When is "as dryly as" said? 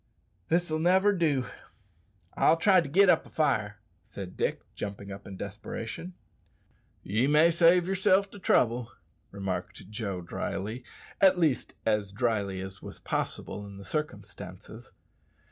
11.85-12.81